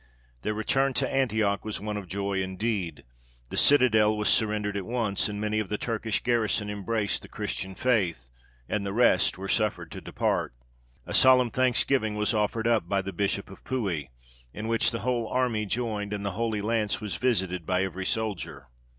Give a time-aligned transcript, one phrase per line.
[0.41, 3.03] Their return to Antioch was one of joy indeed:
[3.49, 7.75] the citadel was surrendered at once, and many of the Turkish garrison embraced the Christian
[7.75, 8.31] faith,
[8.67, 10.55] and the rest were suffered to depart.
[11.05, 14.09] A solemn thanksgiving was offered up by the Bishop of Puy,
[14.55, 18.69] in which the whole army joined, and the Holy Lance was visited by every soldier.